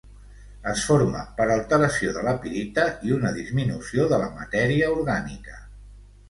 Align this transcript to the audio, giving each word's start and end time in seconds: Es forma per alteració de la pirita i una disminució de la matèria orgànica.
Es 0.69 0.85
forma 0.85 1.19
per 1.41 1.45
alteració 1.55 2.13
de 2.15 2.23
la 2.27 2.33
pirita 2.45 2.87
i 3.09 3.13
una 3.19 3.35
disminució 3.37 4.09
de 4.15 4.21
la 4.23 4.31
matèria 4.41 4.91
orgànica. 4.97 5.61